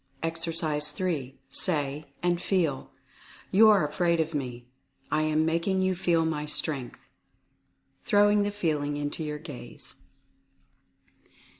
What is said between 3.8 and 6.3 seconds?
afraid of me— I am making you feel